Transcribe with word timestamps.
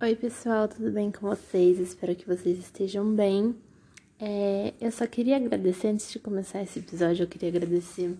Oi, 0.00 0.14
pessoal, 0.14 0.68
tudo 0.68 0.92
bem 0.92 1.10
com 1.10 1.26
vocês? 1.26 1.80
Espero 1.80 2.14
que 2.14 2.24
vocês 2.24 2.56
estejam 2.56 3.04
bem. 3.16 3.56
É, 4.20 4.72
eu 4.80 4.92
só 4.92 5.04
queria 5.08 5.34
agradecer, 5.34 5.88
antes 5.88 6.12
de 6.12 6.20
começar 6.20 6.62
esse 6.62 6.78
episódio, 6.78 7.24
eu 7.24 7.26
queria 7.26 7.48
agradecer 7.48 8.14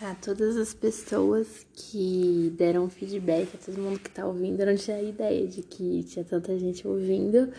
a 0.00 0.14
todas 0.14 0.56
as 0.56 0.72
pessoas 0.72 1.66
que 1.74 2.50
deram 2.56 2.88
feedback, 2.88 3.50
a 3.54 3.58
todo 3.58 3.82
mundo 3.82 3.98
que 3.98 4.08
tá 4.08 4.26
ouvindo. 4.26 4.60
Eu 4.60 4.66
não 4.68 4.76
tinha 4.76 5.02
ideia 5.02 5.46
de 5.46 5.60
que 5.60 6.04
tinha 6.04 6.24
tanta 6.24 6.58
gente 6.58 6.88
ouvindo. 6.88 7.52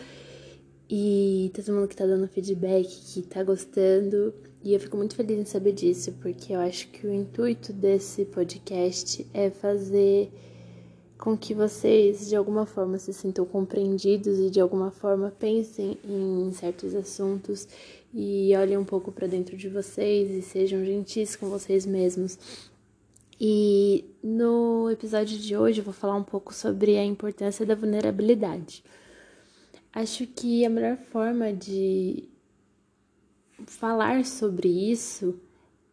E 0.90 1.52
todo 1.54 1.72
mundo 1.72 1.86
que 1.86 1.94
tá 1.94 2.04
dando 2.04 2.26
feedback, 2.26 2.88
que 2.88 3.22
tá 3.22 3.44
gostando. 3.44 4.34
E 4.60 4.74
eu 4.74 4.80
fico 4.80 4.96
muito 4.96 5.14
feliz 5.14 5.38
em 5.38 5.44
saber 5.44 5.70
disso, 5.70 6.12
porque 6.20 6.52
eu 6.52 6.58
acho 6.58 6.88
que 6.88 7.06
o 7.06 7.14
intuito 7.14 7.72
desse 7.72 8.24
podcast 8.24 9.24
é 9.32 9.50
fazer 9.50 10.32
com 11.18 11.36
que 11.36 11.54
vocês 11.54 12.28
de 12.28 12.36
alguma 12.36 12.66
forma 12.66 12.98
se 12.98 13.12
sintam 13.12 13.44
compreendidos 13.44 14.38
e 14.38 14.50
de 14.50 14.60
alguma 14.60 14.90
forma 14.90 15.32
pensem 15.38 15.98
em 16.04 16.52
certos 16.52 16.94
assuntos 16.94 17.66
e 18.12 18.54
olhem 18.56 18.76
um 18.76 18.84
pouco 18.84 19.10
para 19.10 19.26
dentro 19.26 19.56
de 19.56 19.68
vocês 19.68 20.30
e 20.30 20.42
sejam 20.42 20.84
gentis 20.84 21.36
com 21.36 21.48
vocês 21.48 21.86
mesmos. 21.86 22.38
E 23.40 24.04
no 24.22 24.90
episódio 24.90 25.38
de 25.38 25.56
hoje 25.56 25.80
eu 25.80 25.84
vou 25.84 25.92
falar 25.92 26.16
um 26.16 26.24
pouco 26.24 26.54
sobre 26.54 26.96
a 26.96 27.04
importância 27.04 27.66
da 27.66 27.74
vulnerabilidade. 27.74 28.82
Acho 29.92 30.26
que 30.26 30.64
a 30.64 30.70
melhor 30.70 30.96
forma 30.96 31.52
de 31.52 32.28
falar 33.66 34.24
sobre 34.24 34.68
isso 34.68 35.38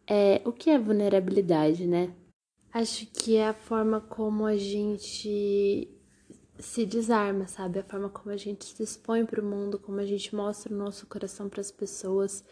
é 0.06 0.42
o 0.44 0.52
que 0.52 0.70
é 0.70 0.78
vulnerabilidade, 0.78 1.86
né? 1.86 2.10
Acho 2.74 3.06
que 3.06 3.36
é 3.36 3.46
a 3.46 3.54
forma 3.54 4.00
como 4.00 4.44
a 4.44 4.56
gente 4.56 5.88
se 6.58 6.84
desarma, 6.84 7.46
sabe? 7.46 7.78
A 7.78 7.84
forma 7.84 8.08
como 8.08 8.34
a 8.34 8.36
gente 8.36 8.64
se 8.64 8.82
expõe 8.82 9.24
para 9.24 9.40
o 9.40 9.44
mundo, 9.44 9.78
como 9.78 10.00
a 10.00 10.04
gente 10.04 10.34
mostra 10.34 10.74
o 10.74 10.76
nosso 10.76 11.06
coração 11.06 11.48
para 11.48 11.60
as 11.60 11.70
pessoas, 11.70 12.42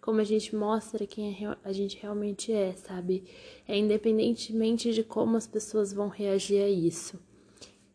como 0.00 0.20
a 0.20 0.24
gente 0.24 0.54
mostra 0.54 1.04
quem 1.04 1.36
a 1.64 1.72
gente 1.72 1.98
realmente 2.00 2.52
é, 2.52 2.74
sabe? 2.74 3.24
É 3.66 3.76
independentemente 3.76 4.92
de 4.92 5.02
como 5.02 5.36
as 5.36 5.48
pessoas 5.48 5.92
vão 5.92 6.06
reagir 6.06 6.62
a 6.62 6.68
isso. 6.68 7.18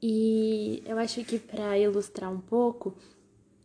E 0.02 0.83
eu 0.86 0.98
acho 0.98 1.23
que 1.23 1.39
para 1.39 1.80
ilustrar 1.80 2.30
um 2.30 2.42
pouco, 2.42 2.98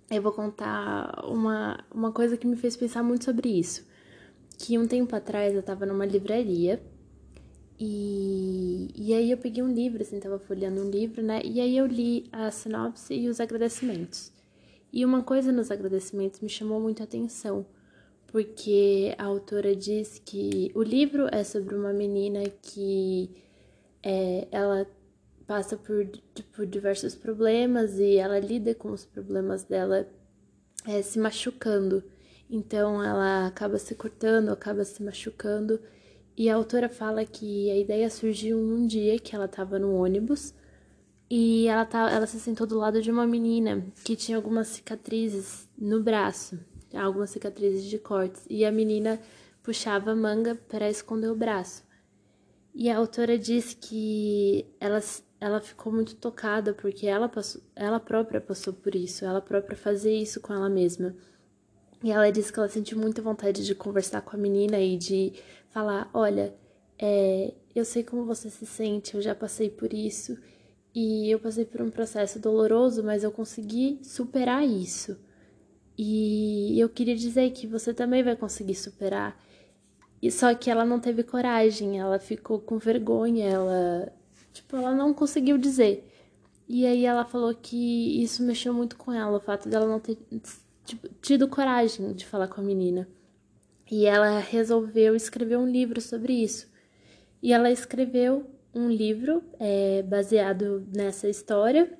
eu 0.08 0.22
vou 0.22 0.30
contar 0.30 1.24
uma, 1.27 1.84
uma 1.92 2.12
coisa 2.12 2.36
que 2.36 2.46
me 2.46 2.55
fez 2.55 2.77
pensar 2.77 3.02
muito 3.02 3.24
sobre 3.24 3.48
isso. 3.48 3.84
Que 4.56 4.78
um 4.78 4.86
tempo 4.86 5.16
atrás 5.16 5.52
eu 5.52 5.61
estava 5.61 5.84
numa 5.84 6.06
livraria 6.06 6.80
e, 7.84 8.92
e 8.94 9.12
aí 9.12 9.33
eu 9.33 9.36
peguei 9.36 9.61
um 9.61 9.72
livro, 9.72 10.02
assim, 10.02 10.20
tava 10.20 10.38
folheando 10.38 10.80
um 10.80 10.88
livro, 10.88 11.20
né? 11.20 11.41
E 11.44 11.61
aí 11.61 11.77
eu 11.77 11.84
li 11.84 12.28
a 12.30 12.48
sinopse 12.48 13.12
e 13.12 13.28
os 13.28 13.41
agradecimentos. 13.41 14.30
E 14.92 15.05
uma 15.05 15.24
coisa 15.24 15.50
nos 15.50 15.69
agradecimentos 15.69 16.39
me 16.39 16.48
chamou 16.48 16.78
muito 16.78 17.00
a 17.00 17.05
atenção, 17.05 17.66
porque 18.28 19.12
a 19.19 19.24
autora 19.24 19.74
diz 19.74 20.22
que 20.24 20.70
o 20.77 20.83
livro 20.84 21.27
é 21.33 21.42
sobre 21.42 21.74
uma 21.74 21.92
menina 21.92 22.44
que 22.62 23.30
é, 24.00 24.46
ela 24.52 24.86
passa 25.44 25.77
por, 25.77 26.06
por 26.52 26.64
diversos 26.64 27.17
problemas 27.17 27.98
e 27.98 28.14
ela 28.17 28.39
lida 28.39 28.77
com 28.77 28.92
os 28.92 29.05
problemas 29.05 29.64
dela 29.64 30.06
é, 30.86 31.02
se 31.02 31.19
machucando. 31.19 32.05
Então 32.48 33.02
ela 33.02 33.48
acaba 33.48 33.77
se 33.77 33.96
cortando, 33.96 34.50
acaba 34.50 34.84
se 34.84 35.02
machucando. 35.02 35.80
E 36.36 36.48
a 36.48 36.55
autora 36.55 36.88
fala 36.88 37.25
que 37.25 37.70
a 37.70 37.77
ideia 37.77 38.08
surgiu 38.08 38.58
num 38.58 38.86
dia 38.86 39.19
que 39.19 39.34
ela 39.34 39.44
estava 39.44 39.78
no 39.78 39.94
ônibus 39.94 40.55
e 41.34 41.66
ela, 41.66 41.86
tá, 41.86 42.11
ela 42.11 42.27
se 42.27 42.39
sentou 42.39 42.66
do 42.66 42.77
lado 42.77 43.00
de 43.00 43.11
uma 43.11 43.27
menina 43.27 43.86
que 44.05 44.14
tinha 44.14 44.36
algumas 44.36 44.69
cicatrizes 44.69 45.69
no 45.78 46.02
braço, 46.02 46.58
algumas 46.94 47.30
cicatrizes 47.30 47.84
de 47.84 47.98
cortes, 47.98 48.44
e 48.50 48.64
a 48.64 48.70
menina 48.70 49.19
puxava 49.62 50.12
a 50.12 50.14
manga 50.16 50.55
para 50.55 50.90
esconder 50.90 51.30
o 51.30 51.34
braço. 51.34 51.84
E 52.74 52.90
a 52.90 52.96
autora 52.96 53.39
diz 53.39 53.74
que 53.74 54.67
ela, 54.80 55.01
ela 55.40 55.61
ficou 55.61 55.92
muito 55.92 56.17
tocada 56.17 56.74
porque 56.74 57.06
ela, 57.06 57.29
passou, 57.29 57.62
ela 57.74 58.01
própria 58.01 58.40
passou 58.40 58.73
por 58.73 58.95
isso, 58.95 59.24
ela 59.24 59.40
própria 59.40 59.77
fazia 59.77 60.12
isso 60.12 60.40
com 60.40 60.52
ela 60.52 60.68
mesma. 60.68 61.14
E 62.02 62.11
ela 62.11 62.30
disse 62.30 62.52
que 62.52 62.58
ela 62.58 62.68
sentiu 62.68 62.98
muita 62.98 63.23
vontade 63.23 63.64
de 63.64 63.74
conversar 63.74 64.23
com 64.23 64.36
a 64.36 64.39
menina 64.39 64.79
e 64.80 64.96
de 64.96 65.33
falar: 65.70 66.11
Olha, 66.13 66.55
é, 66.98 67.55
eu 67.74 67.85
sei 67.85 68.02
como 68.02 68.24
você 68.24 68.51
se 68.51 68.67
sente, 68.67 69.14
eu 69.14 69.23
já 69.23 69.35
passei 69.35 69.70
por 69.70 69.92
isso 69.92 70.36
e 70.95 71.30
eu 71.30 71.39
passei 71.39 71.64
por 71.64 71.80
um 71.80 71.91
processo 71.91 72.39
doloroso, 72.39 73.02
mas 73.02 73.24
eu 73.24 73.33
consegui 73.33 74.01
superar 74.02 74.67
isso. 74.67 75.17
E 75.96 76.79
eu 76.79 76.89
queria 76.89 77.17
dizer 77.17 77.51
que 77.52 77.67
você 77.67 77.95
também 77.95 78.23
vai 78.23 78.36
conseguir 78.36 78.74
superar. 78.74 79.41
E 80.20 80.30
só 80.30 80.55
que 80.55 80.70
ela 80.70 80.85
não 80.85 81.01
teve 81.01 81.23
coragem, 81.23 81.98
ela 81.98 82.18
ficou 82.18 82.61
com 82.61 82.79
vergonha, 82.79 83.48
ela 83.48 84.12
tipo, 84.52 84.77
ela 84.77 84.95
não 84.95 85.14
conseguiu 85.14 85.58
dizer. 85.58 86.08
E 86.68 86.86
aí 86.86 87.05
ela 87.05 87.24
falou 87.24 87.55
que 87.55 88.23
isso 88.23 88.42
mexeu 88.42 88.73
muito 88.73 88.96
com 88.96 89.12
ela, 89.12 89.36
o 89.36 89.41
fato 89.41 89.68
dela 89.68 89.86
não 89.86 90.01
ter 90.01 90.17
tipo, 90.84 91.08
tido 91.20 91.48
coragem 91.48 92.12
de 92.12 92.26
falar 92.26 92.48
com 92.48 92.60
a 92.60 92.64
menina. 92.64 93.08
E 93.90 94.06
ela 94.06 94.38
resolveu 94.38 95.14
escrever 95.14 95.58
um 95.58 95.66
livro 95.66 96.00
sobre 96.00 96.32
isso. 96.32 96.70
E 97.42 97.52
ela 97.52 97.70
escreveu 97.70 98.46
um 98.74 98.88
livro 98.88 99.42
é, 99.58 100.02
baseado 100.02 100.86
nessa 100.94 101.28
história, 101.28 101.92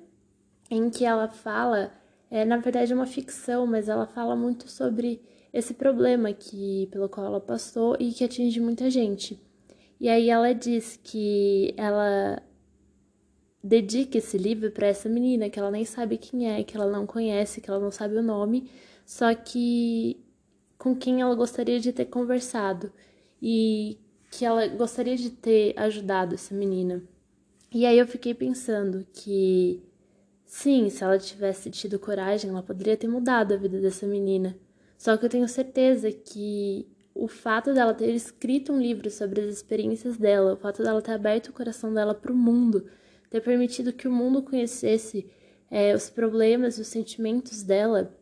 em 0.71 0.89
que 0.89 1.05
ela 1.05 1.27
fala, 1.27 1.91
é, 2.31 2.43
na 2.43 2.57
verdade 2.57 2.91
é 2.91 2.95
uma 2.95 3.05
ficção, 3.05 3.67
mas 3.67 3.89
ela 3.89 4.07
fala 4.07 4.35
muito 4.35 4.67
sobre 4.69 5.21
esse 5.53 5.73
problema 5.73 6.33
que 6.33 6.87
pelo 6.91 7.07
qual 7.07 7.27
ela 7.27 7.39
passou 7.39 7.95
e 7.99 8.11
que 8.11 8.23
atinge 8.23 8.59
muita 8.59 8.89
gente. 8.89 9.39
E 9.99 10.09
aí 10.09 10.29
ela 10.29 10.51
diz 10.53 10.99
que 11.01 11.73
ela 11.77 12.41
dedica 13.63 14.17
esse 14.17 14.37
livro 14.37 14.71
para 14.71 14.87
essa 14.87 15.07
menina 15.07 15.49
que 15.49 15.57
ela 15.57 15.71
nem 15.71 15.85
sabe 15.85 16.17
quem 16.17 16.51
é, 16.51 16.63
que 16.63 16.75
ela 16.75 16.91
não 16.91 17.05
conhece, 17.05 17.61
que 17.61 17.69
ela 17.69 17.79
não 17.79 17.91
sabe 17.91 18.17
o 18.17 18.21
nome, 18.21 18.69
só 19.05 19.33
que 19.33 20.19
com 20.77 20.95
quem 20.95 21.21
ela 21.21 21.33
gostaria 21.33 21.79
de 21.79 21.93
ter 21.93 22.05
conversado 22.05 22.91
e 23.41 23.97
que 24.29 24.43
ela 24.43 24.67
gostaria 24.67 25.15
de 25.15 25.29
ter 25.29 25.73
ajudado 25.77 26.35
essa 26.35 26.53
menina. 26.53 27.01
E 27.73 27.85
aí 27.85 27.97
eu 27.97 28.05
fiquei 28.05 28.33
pensando 28.33 29.05
que 29.13 29.81
sim, 30.45 30.89
se 30.89 31.03
ela 31.03 31.17
tivesse 31.17 31.69
tido 31.69 31.97
coragem, 31.97 32.49
ela 32.49 32.61
poderia 32.61 32.97
ter 32.97 33.07
mudado 33.07 33.53
a 33.53 33.57
vida 33.57 33.79
dessa 33.79 34.05
menina. 34.05 34.57
Só 34.97 35.15
que 35.17 35.25
eu 35.25 35.29
tenho 35.29 35.47
certeza 35.47 36.11
que 36.11 36.87
o 37.15 37.27
fato 37.27 37.73
dela 37.73 37.93
ter 37.93 38.13
escrito 38.13 38.73
um 38.73 38.79
livro 38.79 39.09
sobre 39.09 39.41
as 39.41 39.47
experiências 39.47 40.17
dela, 40.17 40.53
o 40.53 40.57
fato 40.57 40.83
dela 40.83 41.01
ter 41.01 41.11
aberto 41.11 41.47
o 41.47 41.53
coração 41.53 41.93
dela 41.93 42.13
para 42.13 42.31
o 42.31 42.35
mundo, 42.35 42.85
ter 43.33 43.41
permitido 43.41 43.91
que 43.91 44.07
o 44.07 44.11
mundo 44.11 44.43
conhecesse 44.43 45.25
é, 45.71 45.95
os 45.95 46.07
problemas 46.07 46.77
e 46.77 46.81
os 46.81 46.87
sentimentos 46.87 47.63
dela, 47.63 48.15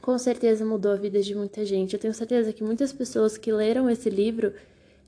com 0.00 0.16
certeza 0.16 0.64
mudou 0.64 0.92
a 0.92 0.96
vida 0.96 1.20
de 1.20 1.34
muita 1.34 1.64
gente. 1.64 1.94
Eu 1.94 1.98
tenho 1.98 2.14
certeza 2.14 2.52
que 2.52 2.62
muitas 2.62 2.92
pessoas 2.92 3.36
que 3.36 3.50
leram 3.50 3.90
esse 3.90 4.08
livro 4.08 4.54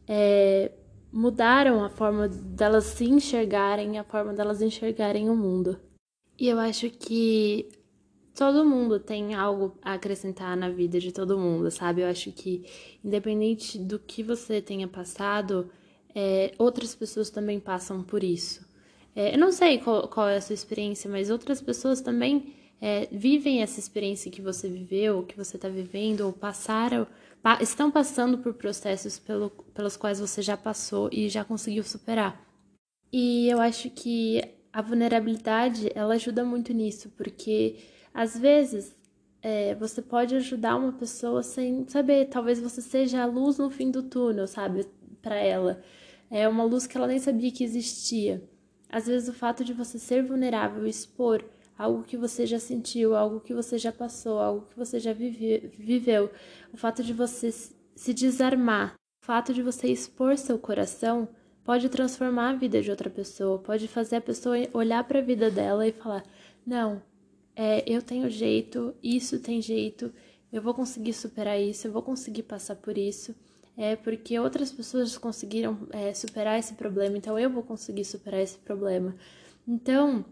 é, 0.08 0.72
mudaram 1.12 1.84
a 1.84 1.88
forma 1.88 2.26
delas 2.26 2.86
se 2.86 3.04
enxergarem, 3.04 4.00
a 4.00 4.02
forma 4.02 4.34
delas 4.34 4.60
enxergarem 4.60 5.30
o 5.30 5.36
mundo. 5.36 5.78
E 6.36 6.48
eu 6.48 6.58
acho 6.58 6.90
que 6.90 7.68
todo 8.34 8.64
mundo 8.64 8.98
tem 8.98 9.32
algo 9.32 9.78
a 9.80 9.92
acrescentar 9.92 10.56
na 10.56 10.70
vida 10.70 10.98
de 10.98 11.12
todo 11.12 11.38
mundo, 11.38 11.70
sabe? 11.70 12.00
Eu 12.00 12.08
acho 12.08 12.32
que, 12.32 12.64
independente 13.04 13.78
do 13.78 13.96
que 13.96 14.24
você 14.24 14.60
tenha 14.60 14.88
passado, 14.88 15.70
é, 16.12 16.52
outras 16.58 16.96
pessoas 16.96 17.30
também 17.30 17.60
passam 17.60 18.02
por 18.02 18.24
isso. 18.24 18.65
É, 19.16 19.34
eu 19.34 19.38
não 19.38 19.50
sei 19.50 19.78
qual, 19.78 20.06
qual, 20.08 20.28
é 20.28 20.36
a 20.36 20.40
sua 20.42 20.52
experiência, 20.52 21.10
mas 21.10 21.30
outras 21.30 21.62
pessoas 21.62 22.02
também 22.02 22.54
é, 22.80 23.08
vivem 23.10 23.62
essa 23.62 23.80
experiência 23.80 24.30
que 24.30 24.42
você 24.42 24.68
viveu, 24.68 25.22
que 25.22 25.34
você 25.34 25.56
está 25.56 25.70
vivendo, 25.70 26.20
ou 26.20 26.32
passaram, 26.34 27.06
pa, 27.42 27.58
estão 27.62 27.90
passando 27.90 28.36
por 28.36 28.52
processos 28.52 29.18
pelo, 29.18 29.48
pelos 29.74 29.96
quais 29.96 30.20
você 30.20 30.42
já 30.42 30.54
passou 30.54 31.08
e 31.10 31.30
já 31.30 31.42
conseguiu 31.42 31.82
superar. 31.82 32.44
E 33.10 33.48
eu 33.48 33.58
acho 33.58 33.88
que 33.88 34.42
a 34.70 34.82
vulnerabilidade 34.82 35.90
ela 35.94 36.14
ajuda 36.14 36.44
muito 36.44 36.74
nisso, 36.74 37.10
porque 37.16 37.76
às 38.12 38.38
vezes 38.38 38.94
é, 39.42 39.74
você 39.76 40.02
pode 40.02 40.34
ajudar 40.34 40.76
uma 40.76 40.92
pessoa 40.92 41.42
sem 41.42 41.88
saber, 41.88 42.26
talvez 42.26 42.60
você 42.60 42.82
seja 42.82 43.22
a 43.22 43.26
luz 43.26 43.56
no 43.56 43.70
fim 43.70 43.90
do 43.90 44.02
túnel, 44.02 44.46
sabe, 44.46 44.86
para 45.22 45.36
ela. 45.36 45.82
É 46.30 46.46
uma 46.46 46.64
luz 46.64 46.86
que 46.86 46.96
ela 46.98 47.06
nem 47.06 47.18
sabia 47.18 47.50
que 47.50 47.64
existia. 47.64 48.42
Às 48.88 49.06
vezes, 49.06 49.28
o 49.28 49.32
fato 49.32 49.64
de 49.64 49.72
você 49.72 49.98
ser 49.98 50.22
vulnerável 50.22 50.86
e 50.86 50.90
expor 50.90 51.44
algo 51.78 52.02
que 52.02 52.16
você 52.16 52.46
já 52.46 52.58
sentiu, 52.58 53.14
algo 53.14 53.40
que 53.40 53.52
você 53.52 53.78
já 53.78 53.92
passou, 53.92 54.38
algo 54.38 54.66
que 54.66 54.76
você 54.76 54.98
já 54.98 55.12
vive, 55.12 55.70
viveu, 55.78 56.30
o 56.72 56.76
fato 56.76 57.02
de 57.02 57.12
você 57.12 57.52
se 57.52 58.14
desarmar, 58.14 58.94
o 59.22 59.26
fato 59.26 59.52
de 59.52 59.62
você 59.62 59.88
expor 59.88 60.38
seu 60.38 60.58
coração 60.58 61.28
pode 61.64 61.88
transformar 61.88 62.50
a 62.50 62.54
vida 62.54 62.80
de 62.80 62.90
outra 62.90 63.10
pessoa, 63.10 63.58
pode 63.58 63.88
fazer 63.88 64.16
a 64.16 64.20
pessoa 64.20 64.56
olhar 64.72 65.02
para 65.04 65.18
a 65.18 65.22
vida 65.22 65.50
dela 65.50 65.86
e 65.86 65.92
falar: 65.92 66.24
não, 66.64 67.02
é, 67.54 67.82
eu 67.90 68.00
tenho 68.00 68.30
jeito, 68.30 68.94
isso 69.02 69.40
tem 69.40 69.60
jeito, 69.60 70.12
eu 70.52 70.62
vou 70.62 70.72
conseguir 70.72 71.12
superar 71.12 71.60
isso, 71.60 71.86
eu 71.86 71.92
vou 71.92 72.02
conseguir 72.02 72.44
passar 72.44 72.76
por 72.76 72.96
isso. 72.96 73.34
É 73.76 73.94
porque 73.94 74.38
outras 74.38 74.72
pessoas 74.72 75.18
conseguiram 75.18 75.78
é, 75.90 76.14
superar 76.14 76.58
esse 76.58 76.74
problema, 76.74 77.16
então 77.18 77.38
eu 77.38 77.50
vou 77.50 77.62
conseguir 77.62 78.04
superar 78.04 78.40
esse 78.40 78.56
problema. 78.56 79.14
Então, 79.68 80.24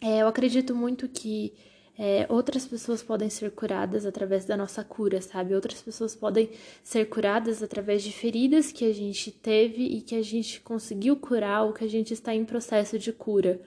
é, 0.00 0.22
eu 0.22 0.28
acredito 0.28 0.74
muito 0.74 1.08
que 1.08 1.54
é, 1.98 2.26
outras 2.28 2.66
pessoas 2.66 3.02
podem 3.02 3.30
ser 3.30 3.50
curadas 3.52 4.04
através 4.04 4.44
da 4.44 4.56
nossa 4.56 4.82
cura, 4.82 5.20
sabe? 5.22 5.54
Outras 5.54 5.80
pessoas 5.80 6.14
podem 6.14 6.50
ser 6.82 7.06
curadas 7.08 7.62
através 7.62 8.02
de 8.02 8.12
feridas 8.12 8.72
que 8.72 8.84
a 8.84 8.92
gente 8.92 9.30
teve 9.30 9.84
e 9.84 10.00
que 10.00 10.14
a 10.14 10.22
gente 10.22 10.60
conseguiu 10.60 11.16
curar 11.16 11.64
ou 11.64 11.72
que 11.72 11.84
a 11.84 11.88
gente 11.88 12.12
está 12.12 12.34
em 12.34 12.44
processo 12.44 12.98
de 12.98 13.12
cura. 13.12 13.60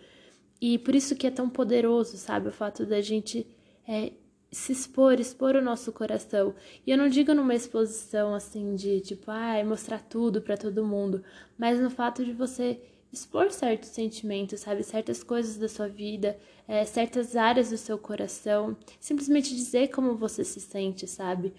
E 0.60 0.78
por 0.78 0.96
isso 0.96 1.16
que 1.16 1.28
é 1.28 1.32
tão 1.32 1.50
poderoso, 1.50 2.18
sabe? 2.18 2.50
O 2.50 2.52
fato 2.52 2.86
da 2.86 3.00
gente 3.02 3.48
é, 3.88 4.12
se 4.56 4.72
expor, 4.72 5.20
expor 5.20 5.56
o 5.56 5.62
nosso 5.62 5.92
coração. 5.92 6.56
E 6.88 6.92
eu 6.92 6.98
não 6.98 7.10
digo 7.10 7.34
numa 7.34 7.54
exposição 7.54 8.34
assim 8.34 8.74
de 8.74 9.02
tipo, 9.02 9.30
ah, 9.30 9.62
mostrar 9.66 10.00
tudo 10.02 10.42
para 10.42 10.56
todo 10.56 10.86
mundo, 10.86 11.22
mas 11.58 11.78
no 11.78 11.90
fato 11.90 12.24
de 12.24 12.32
você 12.32 12.80
expor 13.12 13.52
certos 13.52 13.90
sentimentos, 13.90 14.62
sabe? 14.62 14.82
Certas 14.82 15.22
coisas 15.22 15.58
da 15.58 15.68
sua 15.68 15.90
vida, 15.90 16.38
é, 16.68 16.86
certas 16.86 17.36
áreas 17.36 17.70
do 17.70 17.78
seu 17.78 17.98
coração, 17.98 18.78
simplesmente 18.98 19.54
dizer 19.54 19.90
como 19.90 20.16
você 20.16 20.44
se 20.46 20.62
sente, 20.62 21.06
sabe? 21.06 21.54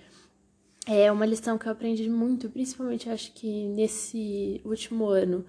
É 0.86 1.12
uma 1.12 1.26
lição 1.26 1.58
que 1.58 1.66
eu 1.66 1.72
aprendi 1.72 2.08
muito, 2.08 2.48
principalmente 2.48 3.10
acho 3.10 3.32
que 3.32 3.64
nesse 3.68 4.60
último 4.64 5.06
ano, 5.06 5.44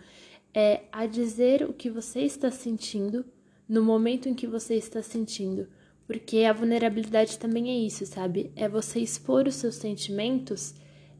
é 0.53 0.83
a 0.91 1.05
dizer 1.05 1.63
o 1.63 1.71
que 1.73 1.89
você 1.89 2.21
está 2.21 2.51
sentindo 2.51 3.25
no 3.69 3.81
momento 3.81 4.27
em 4.27 4.33
que 4.33 4.47
você 4.47 4.75
está 4.75 5.01
sentindo. 5.01 5.67
Porque 6.07 6.39
a 6.45 6.53
vulnerabilidade 6.53 7.37
também 7.37 7.69
é 7.69 7.75
isso, 7.77 8.05
sabe? 8.05 8.51
É 8.55 8.67
você 8.69 8.99
expor 8.99 9.45
os 9.45 9.55
seus 9.55 9.75
sentimentos 9.75 10.73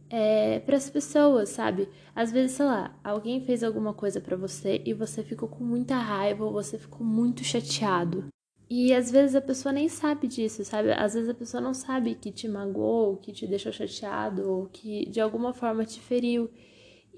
é, 0.09 0.59
para 0.59 0.77
as 0.77 0.89
pessoas, 0.89 1.49
sabe? 1.49 1.89
Às 2.15 2.31
vezes, 2.31 2.55
sei 2.55 2.65
lá, 2.65 2.97
alguém 3.03 3.41
fez 3.41 3.63
alguma 3.63 3.93
coisa 3.93 4.21
para 4.21 4.37
você 4.37 4.81
e 4.85 4.93
você 4.93 5.21
ficou 5.23 5.49
com 5.49 5.63
muita 5.63 5.97
raiva 5.97 6.45
ou 6.45 6.53
você 6.53 6.77
ficou 6.77 7.05
muito 7.05 7.43
chateado. 7.43 8.25
E 8.69 8.93
às 8.93 9.09
vezes 9.11 9.35
a 9.35 9.41
pessoa 9.41 9.71
nem 9.71 9.87
sabe 9.87 10.27
disso, 10.27 10.63
sabe? 10.65 10.91
Às 10.91 11.13
vezes 11.13 11.29
a 11.29 11.33
pessoa 11.33 11.61
não 11.61 11.73
sabe 11.73 12.15
que 12.15 12.31
te 12.31 12.47
magoou, 12.47 13.17
que 13.17 13.31
te 13.31 13.47
deixou 13.47 13.71
chateado 13.71 14.49
ou 14.49 14.67
que 14.67 15.09
de 15.09 15.21
alguma 15.21 15.53
forma 15.53 15.85
te 15.85 15.99
feriu. 15.99 16.49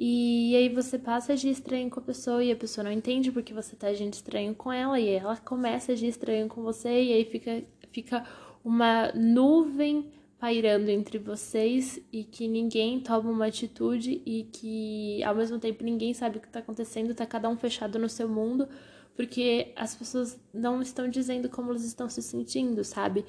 E 0.01 0.55
aí 0.55 0.69
você 0.69 0.97
passa 0.97 1.33
a 1.33 1.35
agir 1.35 1.49
estranho 1.49 1.89
com 1.89 1.99
a 1.99 2.03
pessoa 2.03 2.41
e 2.41 2.53
a 2.53 2.55
pessoa 2.55 2.85
não 2.85 2.91
entende 2.91 3.33
porque 3.33 3.53
você 3.53 3.75
tá 3.75 3.87
agindo 3.87 4.13
estranho 4.13 4.55
com 4.55 4.71
ela 4.71 4.97
e 4.97 5.09
ela 5.09 5.35
começa 5.35 5.91
a 5.91 5.93
agir 5.93 6.07
estranho 6.07 6.47
com 6.47 6.63
você 6.63 6.87
e 6.87 7.11
aí 7.11 7.25
fica, 7.25 7.61
fica 7.91 8.25
uma 8.63 9.11
nuvem 9.11 10.09
pairando 10.39 10.89
entre 10.89 11.17
vocês 11.17 11.99
e 12.13 12.23
que 12.23 12.47
ninguém 12.47 13.01
toma 13.01 13.29
uma 13.29 13.47
atitude 13.47 14.21
e 14.25 14.43
que 14.53 15.21
ao 15.21 15.35
mesmo 15.35 15.59
tempo 15.59 15.83
ninguém 15.83 16.13
sabe 16.13 16.37
o 16.37 16.39
que 16.39 16.47
está 16.47 16.59
acontecendo, 16.59 17.13
tá 17.13 17.25
cada 17.25 17.49
um 17.49 17.57
fechado 17.57 17.99
no 17.99 18.07
seu 18.07 18.29
mundo, 18.29 18.69
porque 19.17 19.73
as 19.75 19.93
pessoas 19.95 20.39
não 20.53 20.81
estão 20.81 21.09
dizendo 21.09 21.49
como 21.49 21.71
elas 21.71 21.83
estão 21.83 22.07
se 22.07 22.21
sentindo, 22.21 22.85
sabe? 22.85 23.25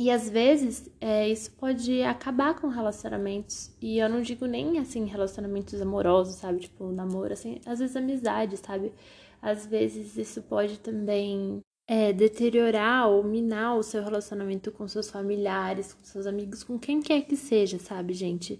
E 0.00 0.10
às 0.10 0.30
vezes 0.30 0.90
é, 0.98 1.28
isso 1.28 1.52
pode 1.58 2.02
acabar 2.02 2.58
com 2.58 2.68
relacionamentos. 2.68 3.70
E 3.82 3.98
eu 3.98 4.08
não 4.08 4.22
digo 4.22 4.46
nem 4.46 4.78
assim 4.78 5.04
relacionamentos 5.04 5.78
amorosos, 5.78 6.36
sabe? 6.36 6.60
Tipo, 6.60 6.90
namoro, 6.90 7.34
assim, 7.34 7.60
às 7.66 7.80
vezes 7.80 7.94
amizade, 7.94 8.56
sabe? 8.56 8.94
Às 9.42 9.66
vezes 9.66 10.16
isso 10.16 10.40
pode 10.40 10.80
também 10.80 11.60
é, 11.86 12.14
deteriorar 12.14 13.10
ou 13.10 13.22
minar 13.22 13.76
o 13.76 13.82
seu 13.82 14.02
relacionamento 14.02 14.72
com 14.72 14.88
seus 14.88 15.10
familiares, 15.10 15.92
com 15.92 16.02
seus 16.02 16.26
amigos, 16.26 16.64
com 16.64 16.78
quem 16.78 17.02
quer 17.02 17.20
que 17.26 17.36
seja, 17.36 17.78
sabe, 17.78 18.14
gente? 18.14 18.58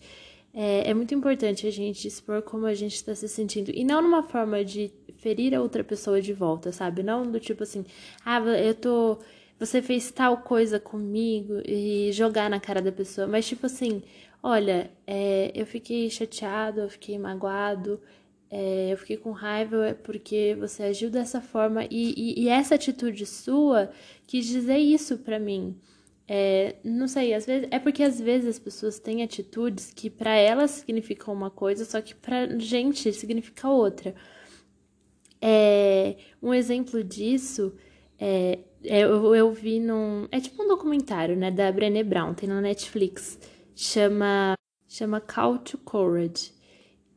É, 0.53 0.91
é 0.91 0.93
muito 0.93 1.15
importante 1.15 1.67
a 1.67 1.71
gente 1.71 2.07
expor 2.07 2.43
como 2.43 2.67
a 2.67 2.75
gente 2.75 2.97
está 2.97 3.15
se 3.15 3.27
sentindo. 3.29 3.71
E 3.71 3.83
não 3.83 4.03
numa 4.03 4.23
forma 4.23 4.63
de 4.63 4.93
ferir 5.17 5.55
a 5.55 5.63
outra 5.63 5.83
pessoa 5.83 6.21
de 6.21 6.35
volta, 6.35 6.71
sabe? 6.71 7.03
Não 7.03 7.23
do 7.23 7.41
tipo 7.41 7.63
assim, 7.63 7.85
ah, 8.27 8.41
eu 8.41 8.75
tô. 8.75 9.19
Você 9.61 9.83
fez 9.83 10.11
tal 10.11 10.39
coisa 10.39 10.81
comigo 10.81 11.61
e 11.67 12.11
jogar 12.13 12.49
na 12.49 12.59
cara 12.59 12.81
da 12.81 12.91
pessoa. 12.91 13.27
Mas, 13.27 13.47
tipo 13.47 13.67
assim, 13.67 14.03
olha, 14.43 14.91
é, 15.07 15.53
eu 15.55 15.67
fiquei 15.67 16.09
chateado, 16.09 16.81
eu 16.81 16.89
fiquei 16.89 17.19
magoado, 17.19 18.01
é, 18.51 18.91
eu 18.91 18.97
fiquei 18.97 19.19
com 19.19 19.33
raiva 19.33 19.99
porque 20.03 20.57
você 20.59 20.85
agiu 20.85 21.11
dessa 21.11 21.43
forma 21.43 21.85
e, 21.91 22.15
e, 22.17 22.45
e 22.45 22.49
essa 22.49 22.75
atitude 22.75 23.27
sua 23.27 23.91
quis 24.27 24.47
dizer 24.47 24.79
isso 24.79 25.19
para 25.19 25.39
mim. 25.39 25.77
É, 26.27 26.77
não 26.83 27.07
sei, 27.07 27.35
às 27.35 27.45
vezes 27.45 27.69
é 27.71 27.79
porque 27.79 28.03
às 28.03 28.21
vezes 28.21 28.49
as 28.49 28.59
pessoas 28.59 28.99
têm 28.99 29.23
atitudes 29.23 29.93
que 29.93 30.09
para 30.09 30.35
elas 30.35 30.71
significam 30.71 31.35
uma 31.35 31.51
coisa, 31.51 31.85
só 31.85 32.01
que 32.01 32.15
pra 32.15 32.47
gente 32.59 33.13
significa 33.13 33.69
outra. 33.69 34.15
É, 35.43 36.17
um 36.43 36.55
exemplo 36.55 37.05
disso 37.05 37.75
é, 38.21 38.59
é 38.85 39.01
eu, 39.01 39.35
eu 39.35 39.51
vi 39.51 39.81
num. 39.81 40.29
É 40.31 40.39
tipo 40.39 40.63
um 40.63 40.69
documentário, 40.69 41.37
né, 41.37 41.51
da 41.51 41.73
Brené 41.73 42.05
Brown, 42.05 42.35
tem 42.35 42.49
na 42.49 42.61
Netflix. 42.61 43.39
Chama, 43.75 44.55
chama 44.87 45.21
Call 45.21 45.59
to 45.59 45.79
Courage. 45.79 46.53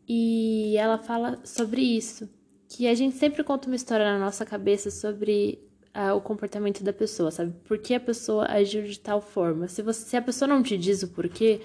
E 0.08 0.76
ela 0.78 0.98
fala 0.98 1.40
sobre 1.46 1.82
isso, 1.82 2.30
que 2.70 2.88
a 2.88 2.96
gente 2.96 3.16
sempre 3.16 3.44
conta 3.44 3.68
uma 3.68 3.76
história 3.76 4.06
na 4.06 4.20
nossa 4.20 4.46
cabeça 4.46 4.90
sobre 4.90 5.60
uh, 5.96 6.16
o 6.16 6.22
comportamento 6.22 6.84
da 6.84 6.94
pessoa, 6.94 7.32
sabe? 7.32 7.54
Por 7.64 7.78
que 7.78 7.94
a 7.94 8.00
pessoa 8.00 8.46
agiu 8.50 8.84
de 8.84 9.00
tal 9.00 9.22
forma. 9.22 9.68
Se, 9.68 9.82
você, 9.82 10.06
se 10.10 10.18
a 10.18 10.22
pessoa 10.22 10.48
não 10.48 10.64
te 10.64 10.78
diz 10.78 11.04
o 11.04 11.10
porquê, 11.10 11.62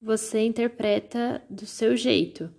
você 0.00 0.40
interpreta 0.44 1.42
do 1.48 1.66
seu 1.66 1.96
jeito. 1.96 2.50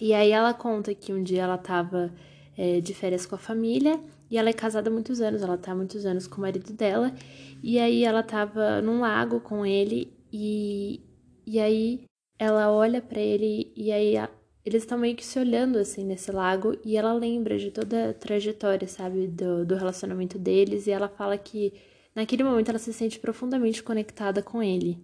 E 0.00 0.12
aí 0.12 0.30
ela 0.30 0.52
conta 0.52 0.94
que 0.94 1.12
um 1.12 1.22
dia 1.22 1.42
ela 1.42 1.58
tava 1.58 2.12
é, 2.56 2.80
de 2.80 2.94
férias 2.94 3.26
com 3.26 3.34
a 3.34 3.38
família 3.38 4.00
e 4.34 4.36
ela 4.36 4.50
é 4.50 4.52
casada 4.52 4.90
há 4.90 4.92
muitos 4.92 5.20
anos, 5.20 5.42
ela 5.42 5.56
tá 5.56 5.70
há 5.70 5.74
muitos 5.76 6.04
anos 6.04 6.26
com 6.26 6.38
o 6.38 6.40
marido 6.40 6.72
dela. 6.72 7.14
E 7.62 7.78
aí 7.78 8.02
ela 8.02 8.20
tava 8.20 8.82
num 8.82 8.98
lago 8.98 9.38
com 9.38 9.64
ele 9.64 10.12
e, 10.32 11.00
e 11.46 11.60
aí 11.60 12.02
ela 12.36 12.68
olha 12.72 13.00
para 13.00 13.20
ele 13.20 13.72
e 13.76 13.92
aí 13.92 14.16
a, 14.16 14.28
eles 14.64 14.82
estão 14.82 14.98
meio 14.98 15.14
que 15.14 15.24
se 15.24 15.38
olhando 15.38 15.78
assim 15.78 16.04
nesse 16.04 16.32
lago 16.32 16.76
e 16.84 16.96
ela 16.96 17.12
lembra 17.12 17.56
de 17.56 17.70
toda 17.70 18.10
a 18.10 18.12
trajetória, 18.12 18.88
sabe, 18.88 19.28
do, 19.28 19.64
do 19.64 19.76
relacionamento 19.76 20.36
deles 20.36 20.88
e 20.88 20.90
ela 20.90 21.08
fala 21.08 21.38
que 21.38 21.72
naquele 22.12 22.42
momento 22.42 22.70
ela 22.70 22.78
se 22.80 22.92
sente 22.92 23.20
profundamente 23.20 23.84
conectada 23.84 24.42
com 24.42 24.60
ele. 24.60 24.98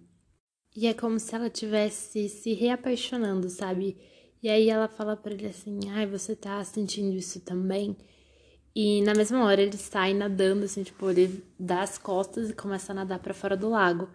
E 0.75 0.87
é 0.87 0.93
como 0.93 1.17
se 1.17 1.33
ela 1.33 1.49
tivesse 1.49 2.27
se 2.27 2.51
reapaixonando, 2.51 3.49
sabe? 3.49 3.95
E 4.43 4.49
aí 4.49 4.69
ela 4.69 4.89
fala 4.89 5.15
para 5.15 5.33
ele 5.33 5.47
assim: 5.47 5.79
"Ai, 5.91 6.05
você 6.05 6.35
tá 6.35 6.61
sentindo 6.65 7.15
isso 7.15 7.39
também?" 7.39 7.95
E 8.75 9.01
na 9.01 9.13
mesma 9.13 9.43
hora 9.43 9.61
ele 9.61 9.77
sai 9.77 10.13
nadando 10.13 10.65
assim, 10.65 10.83
tipo, 10.83 11.09
ele 11.09 11.43
dá 11.59 11.81
as 11.81 11.97
costas 11.97 12.49
e 12.49 12.53
começa 12.53 12.91
a 12.91 12.95
nadar 12.95 13.19
para 13.19 13.33
fora 13.33 13.57
do 13.57 13.69
lago. 13.69 14.09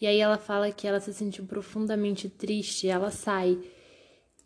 E 0.00 0.06
aí 0.06 0.20
ela 0.20 0.38
fala 0.38 0.70
que 0.70 0.86
ela 0.86 1.00
se 1.00 1.12
sentiu 1.12 1.44
profundamente 1.46 2.28
triste, 2.28 2.88
ela 2.88 3.10
sai. 3.10 3.58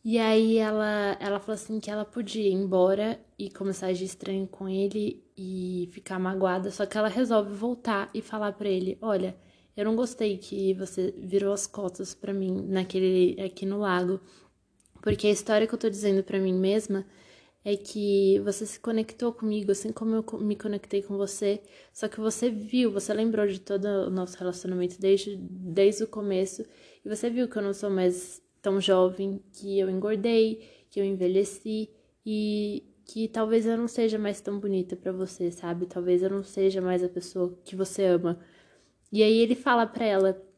E 0.05 0.19
aí 0.19 0.57
ela, 0.57 1.17
ela 1.21 1.39
fala 1.39 1.55
assim 1.55 1.79
que 1.79 1.91
ela 1.91 2.05
podia 2.05 2.49
ir 2.49 2.53
embora 2.55 3.21
e 3.39 3.51
começar 3.51 3.87
a 3.87 3.89
agir 3.91 4.07
estranho 4.07 4.47
com 4.47 4.69
ele 4.69 5.23
e 5.37 5.91
ficar 5.93 6.19
magoada, 6.19 6.71
só 6.71 6.87
que 6.87 6.97
ela 6.97 7.09
resolve 7.09 7.53
voltar 7.55 8.09
e 8.15 8.23
falar 8.23 8.53
para 8.53 8.69
ele: 8.69 8.97
"Olha, 9.03 9.37
eu 9.77 9.85
não 9.85 9.95
gostei 9.97 10.39
que 10.39 10.73
você 10.75 11.15
virou 11.19 11.53
as 11.53 11.67
costas 11.67 12.15
para 12.15 12.33
mim 12.33 12.67
naquele 12.69 13.41
aqui 13.43 13.67
no 13.67 13.79
lago, 13.81 14.21
porque 15.03 15.27
a 15.27 15.31
história 15.31 15.67
que 15.67 15.75
eu 15.75 15.79
tô 15.79 15.91
dizendo 15.91 16.23
para 16.23 16.39
mim 16.39 16.55
mesma 16.55 17.05
é 17.65 17.77
que 17.77 18.39
você 18.41 18.65
se 18.65 18.81
conectou 18.81 19.33
comigo, 19.33 19.73
assim 19.73 19.93
como 19.93 20.15
eu 20.17 20.41
me 20.41 20.57
conectei 20.57 21.03
com 21.03 21.17
você, 21.17 21.61
só 21.93 22.09
que 22.09 22.19
você 22.19 22.51
viu, 22.51 22.91
você 22.91 23.13
lembrou 23.13 23.47
de 23.47 23.61
todo 23.61 23.85
o 23.85 24.11
nosso 24.11 24.39
relacionamento 24.39 24.99
desde, 25.01 25.37
desde 25.37 26.05
o 26.05 26.09
começo, 26.09 26.65
e 27.05 27.09
você 27.09 27.29
viu 27.29 27.49
que 27.49 27.57
eu 27.57 27.63
não 27.63 27.75
sou 27.75 27.91
mais 27.91 28.43
tão 28.63 28.81
jovem, 28.81 29.43
que 29.53 29.79
eu 29.79 29.91
engordei, 29.91 30.87
que 30.91 31.01
eu 31.01 31.05
envelheci, 31.05 31.91
e 32.25 32.85
que 33.05 33.29
talvez 33.29 33.67
eu 33.67 33.77
não 33.77 33.89
seja 33.89 34.19
mais 34.19 34.41
tão 34.41 34.59
bonita 34.61 34.97
para 34.97 35.13
você, 35.13 35.51
sabe? 35.51 35.87
Talvez 35.87 36.23
eu 36.23 36.31
não 36.31 36.45
seja 36.45 36.81
mais 36.81 37.03
a 37.03 37.09
pessoa 37.09 37.59
que 37.65 37.75
você 37.75 38.05
ama. 38.05 38.39
E 39.13 39.23
aí 39.23 39.39
ele 39.39 39.57
fala 39.57 39.87
para 39.87 40.05
ela 40.05 40.50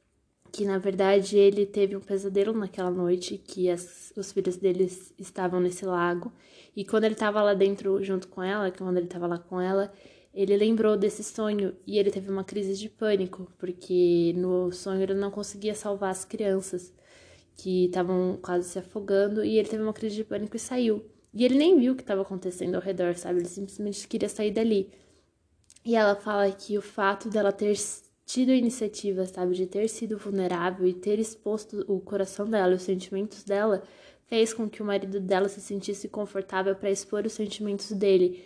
que 0.52 0.64
na 0.66 0.78
verdade 0.78 1.38
ele 1.38 1.64
teve 1.64 1.96
um 1.96 2.00
pesadelo 2.00 2.52
naquela 2.52 2.90
noite, 2.90 3.38
que 3.38 3.70
as, 3.70 4.12
os 4.16 4.30
filhos 4.30 4.56
deles 4.56 5.12
estavam 5.18 5.58
nesse 5.60 5.84
lago 5.86 6.30
e 6.76 6.84
quando 6.84 7.04
ele 7.04 7.14
estava 7.14 7.42
lá 7.42 7.54
dentro 7.54 8.02
junto 8.02 8.28
com 8.28 8.42
ela, 8.42 8.70
quando 8.70 8.96
ele 8.96 9.06
estava 9.06 9.26
lá 9.26 9.38
com 9.38 9.60
ela, 9.60 9.92
ele 10.34 10.56
lembrou 10.56 10.96
desse 10.96 11.22
sonho 11.22 11.74
e 11.86 11.98
ele 11.98 12.10
teve 12.10 12.30
uma 12.30 12.44
crise 12.44 12.74
de 12.74 12.88
pânico, 12.88 13.50
porque 13.58 14.32
no 14.36 14.72
sonho 14.72 15.02
ele 15.02 15.14
não 15.14 15.30
conseguia 15.30 15.74
salvar 15.74 16.10
as 16.10 16.24
crianças 16.24 16.92
que 17.56 17.86
estavam 17.86 18.38
quase 18.42 18.68
se 18.68 18.78
afogando 18.78 19.44
e 19.44 19.58
ele 19.58 19.68
teve 19.68 19.82
uma 19.82 19.92
crise 19.92 20.16
de 20.16 20.24
pânico 20.24 20.56
e 20.56 20.60
saiu. 20.60 21.04
E 21.34 21.44
ele 21.44 21.56
nem 21.56 21.78
viu 21.78 21.92
o 21.92 21.96
que 21.96 22.02
estava 22.02 22.22
acontecendo 22.22 22.74
ao 22.74 22.80
redor, 22.80 23.14
sabe? 23.16 23.40
Ele 23.40 23.48
simplesmente 23.48 24.06
queria 24.08 24.28
sair 24.28 24.50
dali. 24.50 24.90
E 25.84 25.96
ela 25.96 26.14
fala 26.14 26.50
que 26.50 26.78
o 26.78 26.82
fato 26.82 27.28
dela 27.28 27.52
ter 27.52 27.74
tido 28.32 28.50
a 28.50 28.54
iniciativa, 28.54 29.26
sabe, 29.26 29.54
de 29.54 29.66
ter 29.66 29.86
sido 29.88 30.16
vulnerável 30.16 30.86
e 30.86 30.94
ter 30.94 31.18
exposto 31.18 31.84
o 31.86 32.00
coração 32.00 32.48
dela, 32.48 32.74
os 32.74 32.82
sentimentos 32.82 33.44
dela, 33.44 33.82
fez 34.26 34.54
com 34.54 34.70
que 34.70 34.80
o 34.80 34.86
marido 34.86 35.20
dela 35.20 35.50
se 35.50 35.60
sentisse 35.60 36.08
confortável 36.08 36.74
para 36.74 36.90
expor 36.90 37.26
os 37.26 37.34
sentimentos 37.34 37.92
dele. 37.92 38.42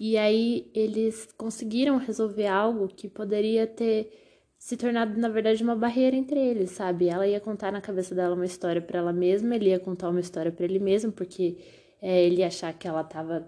E 0.00 0.16
aí 0.16 0.70
eles 0.74 1.28
conseguiram 1.36 1.98
resolver 1.98 2.46
algo 2.46 2.88
que 2.88 3.10
poderia 3.10 3.66
ter 3.66 4.10
se 4.58 4.74
tornado, 4.74 5.20
na 5.20 5.28
verdade, 5.28 5.62
uma 5.62 5.76
barreira 5.76 6.16
entre 6.16 6.40
eles, 6.40 6.70
sabe? 6.70 7.08
Ela 7.08 7.28
ia 7.28 7.38
contar 7.38 7.70
na 7.70 7.82
cabeça 7.82 8.14
dela 8.14 8.34
uma 8.34 8.46
história 8.46 8.80
para 8.80 9.00
ela 9.00 9.12
mesma, 9.12 9.54
ele 9.54 9.68
ia 9.68 9.78
contar 9.78 10.08
uma 10.08 10.20
história 10.20 10.50
para 10.50 10.64
ele 10.64 10.78
mesmo, 10.78 11.12
porque 11.12 11.58
é, 12.00 12.24
ele 12.24 12.36
ia 12.36 12.46
achar 12.46 12.72
que 12.72 12.88
ela 12.88 13.04
tava 13.04 13.46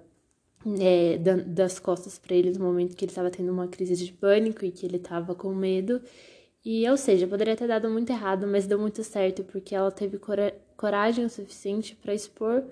é, 0.81 1.19
das 1.19 1.79
costas 1.79 2.19
para 2.19 2.35
ele 2.35 2.53
no 2.53 2.65
momento 2.65 2.97
que 2.97 3.05
ele 3.05 3.12
estava 3.12 3.31
tendo 3.31 3.53
uma 3.53 3.69
crise 3.69 3.97
de 3.97 4.12
pânico 4.12 4.65
e 4.65 4.71
que 4.71 4.87
ele 4.87 4.97
estava 4.97 5.35
com 5.35 5.55
medo. 5.55 6.00
E, 6.65 6.88
ou 6.88 6.97
seja, 6.97 7.27
poderia 7.27 7.57
ter 7.57 7.69
dado 7.69 7.88
muito 7.88 8.11
errado, 8.11 8.47
mas 8.47 8.67
deu 8.67 8.79
muito 8.79 9.03
certo 9.05 9.45
porque 9.45 9.75
ela 9.75 9.91
teve 9.91 10.19
cora 10.19 10.55
coragem 10.77 11.25
o 11.25 11.31
suficiente 11.31 11.97
para 11.97 12.15
expor 12.15 12.65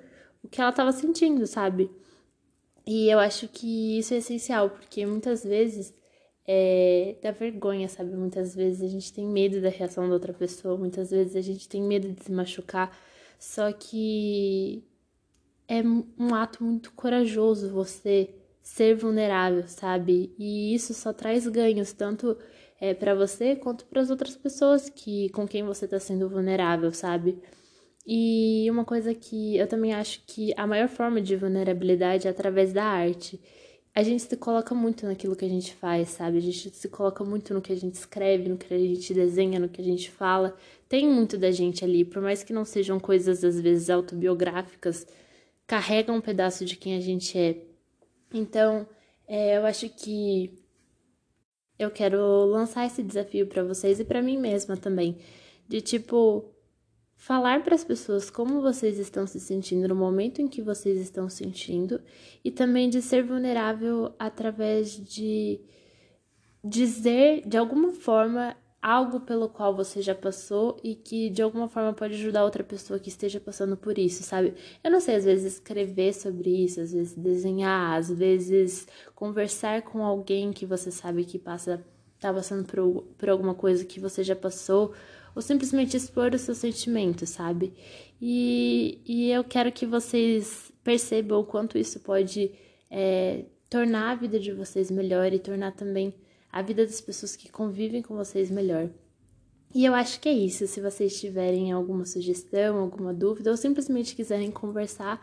o 0.43 0.49
que 0.49 0.61
ela 0.61 0.71
estava 0.71 0.93
sentindo, 0.93 1.47
sabe? 1.47 1.91
E 2.87 3.11
eu 3.11 3.19
acho 3.19 3.49
que 3.49 3.99
isso 3.99 4.15
é 4.15 4.19
essencial, 4.19 4.71
porque 4.71 5.05
muitas 5.05 5.43
vezes 5.45 5.93
é, 6.47 7.17
dá 7.23 7.33
vergonha, 7.33 7.89
sabe? 7.89 8.15
Muitas 8.17 8.55
vezes 8.55 8.83
a 8.83 8.87
gente 8.89 9.13
tem 9.13 9.27
medo 9.27 9.61
da 9.61 9.69
reação 9.69 10.09
da 10.09 10.15
outra 10.15 10.33
pessoa, 10.33 10.77
muitas 10.77 11.11
vezes 11.11 11.35
a 11.35 11.41
gente 11.41 11.69
tem 11.69 11.83
medo 11.83 12.13
de 12.13 12.25
se 12.25 12.33
machucar, 12.33 12.97
só 13.39 13.73
que 13.73 14.85
é 15.69 15.83
um 15.83 16.35
ato 16.35 16.65
muito 16.65 16.93
corajoso 16.93 17.71
você 17.71 18.31
ser 18.63 18.97
vulnerável, 18.97 19.67
sabe? 19.69 20.35
E 20.39 20.75
isso 20.75 20.93
só 20.95 21.13
traz 21.13 21.47
ganhos, 21.47 21.93
tanto 21.93 22.37
é, 22.81 22.95
para 22.95 23.15
você 23.15 23.57
quanto 23.57 23.85
para 23.87 24.01
as 24.01 24.11
outras 24.11 24.37
pessoas 24.37 24.89
que 24.89 25.29
com 25.31 25.47
quem 25.47 25.63
você 25.63 25.85
está 25.85 26.01
sendo 26.01 26.29
vulnerável, 26.29 26.93
sabe? 26.93 27.39
E 28.07 28.69
uma 28.71 28.85
coisa 28.85 29.15
que 29.15 29.57
eu 29.57 29.67
também 29.67 29.93
acho 29.93 30.23
que 30.27 30.53
a 30.57 30.67
maior 30.67 30.89
forma 30.89 31.21
de 31.21 31.35
vulnerabilidade 31.35 32.29
é 32.29 32.31
através 32.31 32.73
da 32.73 32.85
arte. 32.85 33.41
A 33.95 34.03
gente 34.03 34.23
se 34.23 34.37
coloca 34.37 34.75
muito 34.75 35.07
naquilo 35.07 35.35
que 35.35 35.45
a 35.45 35.49
gente 35.49 35.75
faz, 35.75 36.11
sabe? 36.11 36.39
A 36.39 36.41
gente 36.41 36.71
se 36.71 36.89
coloca 36.89 37.25
muito 37.25 37.55
no 37.55 37.63
que 37.63 37.73
a 37.73 37.77
gente 37.77 37.95
escreve, 37.95 38.49
no 38.49 38.57
que 38.57 38.73
a 38.73 38.79
gente 38.79 39.13
desenha, 39.15 39.59
no 39.59 39.69
que 39.69 39.81
a 39.81 39.85
gente 39.85 40.11
fala. 40.11 40.55
Tem 40.89 41.09
muito 41.09 41.39
da 41.39 41.51
gente 41.51 41.85
ali, 41.85 42.05
por 42.05 42.23
mais 42.23 42.45
que 42.45 42.53
não 42.53 42.65
sejam 42.65 43.01
coisas 43.01 43.43
às 43.43 43.61
vezes 43.61 43.91
autobiográficas, 43.91 45.07
carrega 45.67 46.13
um 46.13 46.21
pedaço 46.21 46.65
de 46.65 46.77
quem 46.77 46.97
a 46.97 47.01
gente 47.01 47.37
é. 47.39 47.63
Então, 48.33 48.87
é, 49.27 49.57
eu 49.57 49.67
acho 49.67 49.89
que 49.89 50.53
eu 51.79 51.91
quero 51.91 52.19
lançar 52.47 52.87
esse 52.87 53.03
desafio 53.03 53.47
para 53.47 53.65
vocês 53.65 54.01
e 54.01 54.05
para 54.05 54.23
mim 54.23 54.39
mesma 54.39 54.77
também, 54.77 55.19
de 55.69 55.81
tipo 55.81 56.45
falar 57.17 57.65
para 57.65 57.75
as 57.75 57.83
pessoas 57.83 58.31
como 58.31 58.61
vocês 58.61 58.99
estão 58.99 59.27
se 59.27 59.41
sentindo 59.41 59.89
no 59.89 59.95
momento 59.95 60.41
em 60.41 60.49
que 60.49 60.63
vocês 60.63 61.01
estão 61.01 61.29
sentindo 61.29 62.01
e 62.45 62.51
também 62.51 62.89
de 62.89 63.01
ser 63.01 63.25
vulnerável 63.25 64.15
através 64.19 64.93
de 64.93 65.61
dizer 66.63 67.43
de 67.47 67.57
alguma 67.57 67.93
forma 67.93 68.57
algo 68.87 69.19
pelo 69.19 69.49
qual 69.49 69.75
você 69.75 70.01
já 70.01 70.15
passou 70.15 70.79
e 70.81 70.95
que 70.95 71.29
de 71.29 71.43
alguma 71.43 71.69
forma 71.69 71.93
pode 71.93 72.15
ajudar 72.15 72.45
outra 72.45 72.63
pessoa 72.63 73.01
que 73.01 73.09
esteja 73.09 73.41
passando 73.41 73.77
por 73.77 73.99
isso, 73.99 74.23
sabe? 74.23 74.55
Eu 74.83 74.93
não 74.93 75.01
sei, 75.01 75.17
às 75.17 75.25
vezes 75.25 75.55
escrever 75.55 76.15
sobre 76.15 76.51
isso, 76.51 76.81
às 76.81 76.93
vezes 76.93 77.13
desenhar, 77.17 77.97
às 77.99 78.09
vezes 78.09 78.87
conversar 79.13 79.83
com 79.83 80.05
alguém 80.05 80.53
que 80.53 80.65
você 80.65 80.93
sabe 80.93 81.25
que 81.25 81.37
passa 81.37 81.85
tá 82.21 82.33
passando 82.33 82.65
por, 82.65 83.03
por 83.19 83.29
alguma 83.29 83.57
coisa 83.57 83.85
que 83.85 83.99
você 83.99 84.23
já 84.23 84.37
passou, 84.37 84.95
ou 85.35 85.43
simplesmente 85.43 85.97
expor 85.97 86.33
os 86.33 86.43
seus 86.43 86.59
sentimentos, 86.59 87.31
sabe? 87.31 87.75
E, 88.23 89.01
e 89.05 89.33
eu 89.33 89.43
quero 89.43 89.73
que 89.73 89.85
vocês 89.85 90.71
percebam 90.85 91.41
o 91.41 91.45
quanto 91.45 91.77
isso 91.77 91.99
pode 91.99 92.53
é, 92.89 93.47
tornar 93.69 94.13
a 94.13 94.15
vida 94.15 94.39
de 94.39 94.53
vocês 94.53 94.93
melhor 94.93 95.33
e 95.33 95.41
tornar 95.41 95.73
também 95.73 96.15
a 96.57 96.63
vida 96.63 96.87
das 96.87 97.03
pessoas 97.03 97.37
que 97.37 97.51
convivem 97.51 98.01
com 98.01 98.17
vocês 98.17 98.51
melhor. 98.51 98.89
E 99.75 99.85
eu 99.85 99.95
acho 99.95 100.19
que 100.19 100.27
é 100.27 100.33
isso. 100.33 100.67
Se 100.67 100.81
vocês 100.81 101.21
tiverem 101.21 101.71
alguma 101.71 102.07
sugestão, 102.07 102.79
alguma 102.79 103.13
dúvida, 103.13 103.51
ou 103.51 103.59
simplesmente 103.59 104.17
quiserem 104.17 104.51
conversar, 104.51 105.21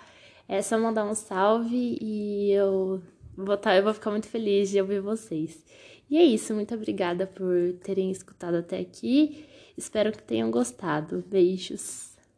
é 0.47 0.61
só 0.61 0.77
mandar 0.77 1.05
um 1.05 1.15
salve 1.15 1.97
e 1.99 2.51
eu 2.51 3.01
vou, 3.35 3.57
tá, 3.57 3.75
eu 3.75 3.81
vou 3.81 3.95
ficar 3.95 4.11
muito 4.11 4.27
feliz 4.27 4.69
de 4.69 4.79
ouvir 4.79 5.01
vocês. 5.01 5.65
E 6.07 6.19
é 6.19 6.23
isso, 6.23 6.53
muito 6.53 6.75
obrigada 6.75 7.25
por 7.25 7.73
terem 7.83 8.11
escutado 8.11 8.57
até 8.57 8.77
aqui. 8.77 9.43
Espero 9.75 10.11
que 10.11 10.21
tenham 10.21 10.51
gostado. 10.51 11.23
Beijos. 11.27 12.12